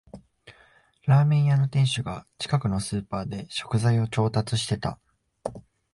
[1.05, 4.99] ラーメン屋の店主が近くのスーパーで食材を調達してた